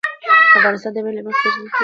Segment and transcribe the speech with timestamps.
[0.57, 1.69] افغانستان د منی له مخې پېژندل کېږي.